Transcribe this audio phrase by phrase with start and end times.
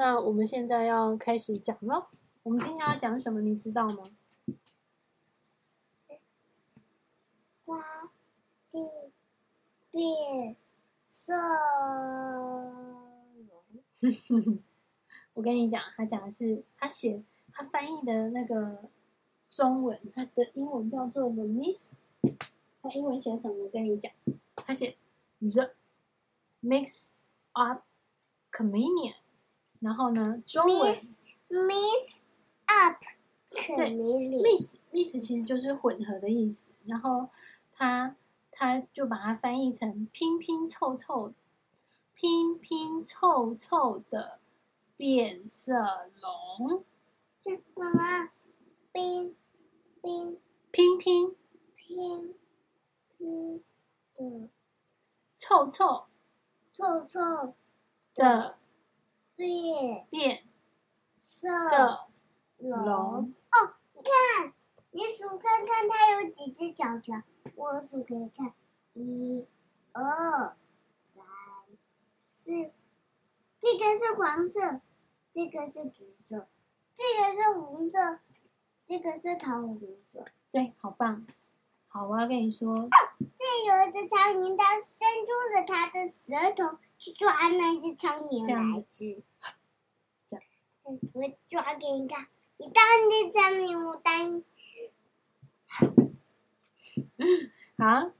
[0.00, 2.08] 那我们现在要开始讲了。
[2.42, 3.42] 我们今天要讲什么？
[3.42, 4.10] 你知道吗？
[7.66, 8.10] 花
[8.72, 9.10] 的
[9.90, 10.56] 变
[11.04, 11.34] 色
[14.00, 14.58] 龙。
[15.34, 17.22] 我跟你讲，他讲的是他写
[17.52, 18.88] 他翻译的那个
[19.44, 21.92] 中文，他的英文叫做 The Miss。
[22.80, 23.64] 他英文写什么？
[23.64, 24.10] 我跟你讲，
[24.56, 24.96] 他写
[25.40, 25.74] The
[26.62, 27.10] Mix
[27.52, 27.82] Up
[28.50, 29.16] Chameleon。
[29.80, 30.94] 然后呢，中文
[31.48, 32.18] Mix
[32.66, 33.02] Up
[33.50, 34.42] Chameleon。
[34.42, 36.72] Mix Mix 其实就是混合的意思。
[36.86, 37.28] 然后
[37.72, 38.14] 他
[38.52, 41.34] 他就把它翻译成拼拼凑凑、
[42.14, 44.38] 拼拼凑凑的。
[44.96, 45.72] 变色
[46.20, 46.84] 龙，
[47.74, 48.30] 妈妈，
[48.92, 49.34] 拼
[50.02, 50.38] 拼
[50.70, 51.34] 拼拼
[51.74, 52.34] 拼
[53.16, 53.64] 拼
[54.14, 54.50] 的
[55.36, 56.08] 凑凑
[56.74, 57.54] 凑凑
[58.14, 58.58] 的
[59.40, 60.42] 变变
[61.26, 61.48] 色
[62.58, 63.34] 龙龙。
[63.50, 64.52] 哦，你看，
[64.90, 67.22] 你数看看它有几只脚脚？
[67.54, 68.52] 我数给你看，
[68.92, 69.46] 一、
[69.92, 70.54] 二、
[70.98, 71.24] 三、
[72.30, 72.70] 四，
[73.60, 74.82] 这个是黄色。
[75.32, 76.48] 这个是橘色，
[76.94, 78.18] 这个是红色，
[78.84, 79.80] 这个是桃红
[80.12, 80.24] 色。
[80.50, 81.24] 对，好棒！
[81.86, 89.22] 好，我要跟你说，哦，这有一只苍蝇，它伸出了它的舌头去抓那只苍蝇来吃。
[90.28, 90.44] 这样，
[91.14, 94.44] 我抓给你看，你当只苍蝇，我当。
[97.78, 98.12] 好，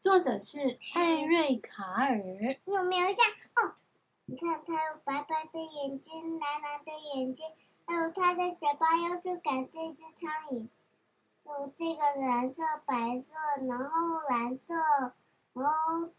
[0.00, 2.18] 作者是艾瑞卡尔。
[2.64, 3.76] 有没有像哦？
[4.24, 7.46] 你看，它有白白的眼睛，蓝蓝的眼睛，
[7.86, 10.66] 还有它的嘴巴要去赶这只苍蝇。
[11.44, 13.34] 有这个蓝色、白色，
[13.68, 14.74] 然后蓝色，
[15.52, 16.10] 然后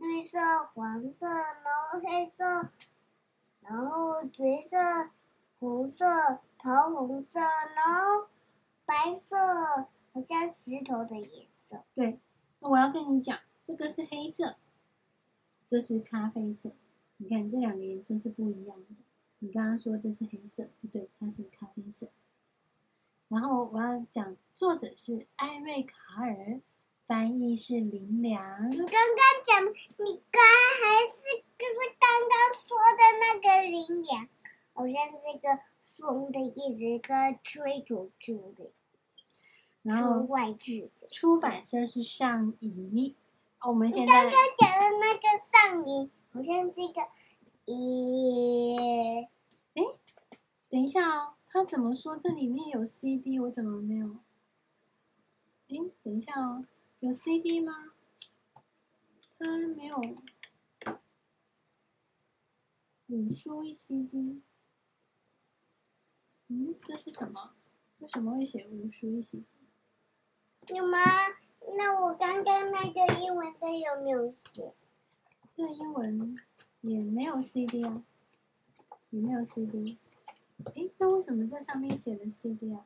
[0.00, 0.38] 绿色、
[0.74, 2.70] 黄色，然后黑色，
[3.60, 5.10] 然后橘色、
[5.58, 8.28] 红色、桃红色，然后
[8.86, 9.36] 白色，
[10.12, 11.82] 好像石头的颜色。
[11.94, 12.18] 对，
[12.60, 14.56] 那我要跟你讲，这个是黑色，
[15.66, 16.70] 这是咖啡色。
[17.16, 18.86] 你看这两个颜色是不一样的。
[19.40, 22.08] 你刚刚说这是黑色，不对，它是咖啡色。
[23.28, 26.60] 然后我要讲，作者是艾瑞卡尔，
[27.08, 28.70] 翻译是林良。
[28.70, 29.00] 你刚刚
[29.42, 30.42] 讲，你刚
[30.78, 34.28] 还是就是刚刚说的那个林良，
[34.74, 38.70] 好像是一个风的意思，一个吹出去的。
[39.80, 43.16] 然后外剧出版社是上谊。
[43.66, 46.10] 我们现在刚刚讲的那个上谊。
[46.30, 47.00] 好像这个，
[47.64, 49.26] 咦？
[49.72, 49.82] 哎，
[50.68, 53.40] 等一下哦，他怎么说这里面有 CD？
[53.40, 54.08] 我怎么没有？
[55.70, 56.66] 哎，等一下哦，
[57.00, 57.92] 有 CD 吗？
[59.38, 60.00] 他没有。
[63.06, 64.42] 五书一 CD。
[66.48, 67.54] 嗯，这是什么？
[68.00, 69.44] 为什么会写五书一 CD？
[70.74, 70.98] 有吗？
[71.76, 74.74] 那我刚刚那个英文的有没有写？
[75.52, 76.36] 这英文
[76.80, 78.04] 也没有 CD 啊，
[79.10, 79.98] 也没有 CD。
[80.74, 82.84] 哎，那为什么这上面写的 CD 啊？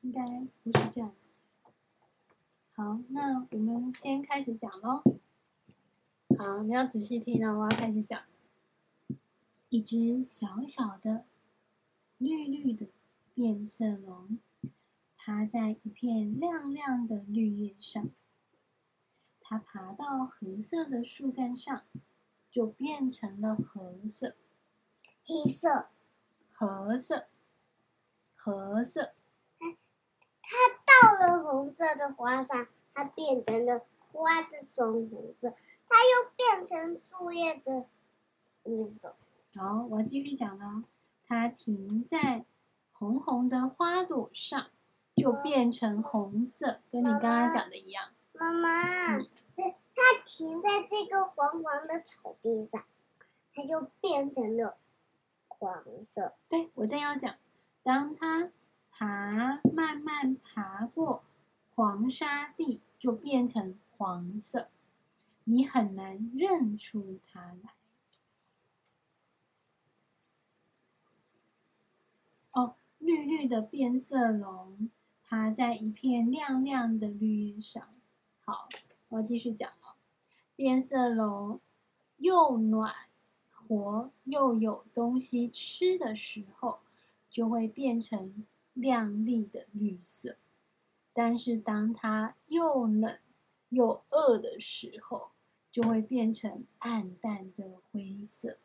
[0.00, 0.22] 应该
[0.62, 1.14] 不是这样。
[2.72, 5.02] 好，那我们先开始讲喽。
[6.38, 8.22] 好，你要仔细听啊，我要开始讲。
[9.68, 11.24] 一只小小的、
[12.18, 12.88] 绿绿的
[13.34, 14.38] 变色龙，
[15.16, 18.08] 它在一片亮亮的绿叶上。
[19.40, 21.84] 它爬到褐色的树干上，
[22.50, 24.36] 就变成了褐色、
[25.24, 25.88] 黑色、
[26.52, 27.28] 褐色、
[28.34, 29.14] 褐色。
[30.42, 30.79] 它
[31.20, 33.82] 了红色的花上，它变成了
[34.12, 35.54] 花的棕红色。
[35.88, 37.86] 它又变成树叶的
[38.64, 39.14] 绿色。
[39.54, 40.84] 好，我要继续讲了。
[41.26, 42.44] 它停在
[42.92, 44.66] 红红的花朵上，
[45.16, 48.10] 就变成红色，跟你刚刚讲的一样。
[48.32, 52.84] 妈妈，它停在这个黄黄的草地上，
[53.54, 54.76] 它就变成了
[55.48, 56.34] 黄色。
[56.48, 57.34] 对，我正要讲，
[57.82, 58.50] 当它
[58.90, 61.24] 爬，慢慢爬过
[61.74, 64.68] 黄沙地，就变成黄色，
[65.44, 67.74] 你很难认出它来。
[72.52, 74.90] 哦，绿绿的变色龙
[75.24, 77.88] 爬在一片亮亮的绿叶上。
[78.44, 78.68] 好，
[79.08, 79.96] 我继续讲了。
[80.56, 81.60] 变色龙
[82.18, 82.94] 又暖
[83.50, 86.80] 和又有东西吃的时候，
[87.30, 88.44] 就会变成
[88.74, 90.36] 亮丽的绿色；
[91.12, 93.18] 但是当它又冷
[93.68, 95.30] 又饿的时候，
[95.70, 98.58] 就会变成暗淡的灰色。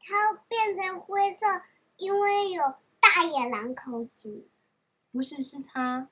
[0.00, 1.46] 它变成灰色，
[1.96, 2.62] 因为有
[2.98, 4.46] 大野狼口子。
[5.12, 6.08] 不是，是它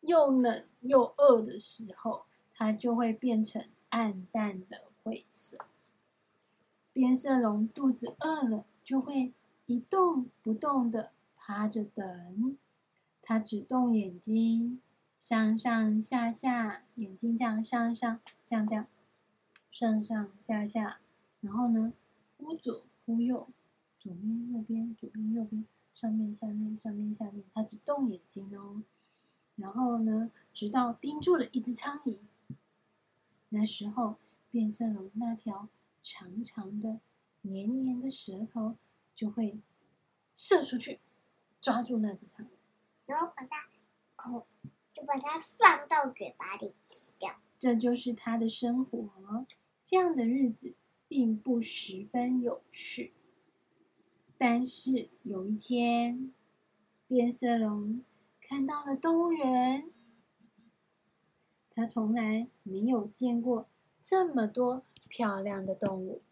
[0.00, 5.58] 又冷又饿的时候，它就会变成暗淡的灰色。
[6.92, 9.32] 变色龙肚子饿了，就会
[9.66, 11.12] 一动不动的
[11.46, 12.56] 趴着等。
[13.20, 14.80] 它只动眼睛，
[15.20, 18.86] 上上下下，眼睛这样上上，这样这样，
[19.70, 21.00] 上上下下，
[21.42, 21.92] 然后呢，
[22.38, 23.48] 忽左忽右，
[23.98, 28.82] 左边右边，左边右边，上面下面，上面下面，它只动眼睛哦。
[29.56, 32.20] 然后呢，直到盯住了一只苍蝇，
[33.50, 34.16] 那时候
[34.50, 35.68] 变色龙那条。
[36.06, 37.00] 长长的、
[37.40, 38.76] 黏黏的舌头
[39.14, 39.58] 就会
[40.36, 41.00] 射出去，
[41.64, 42.50] 抓住那只苍蝇，
[43.06, 43.70] 然后把它
[44.16, 44.46] 口
[44.92, 47.40] 就把它放到嘴巴里吃掉。
[47.58, 49.08] 这就是他的生活。
[49.82, 50.74] 这样的日子
[51.08, 53.14] 并不十分有趣。
[54.36, 56.34] 但是有一天，
[57.08, 58.04] 变色龙
[58.42, 59.90] 看到了动物园，
[61.70, 63.66] 他从来没有见过
[64.02, 64.84] 这么多。
[65.06, 66.22] 漂亮的动物，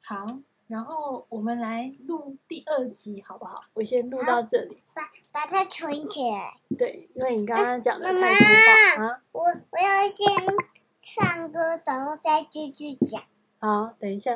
[0.00, 3.62] 好，然后我们来录第二集，好不好？
[3.74, 6.54] 我先录到这里，把把它存起来。
[6.76, 8.46] 对，因为你刚刚讲的太多
[8.98, 9.22] 话啊。
[9.32, 10.26] 我我要先
[11.00, 13.22] 唱歌，然后再继续讲。
[13.58, 14.34] 好，等一下。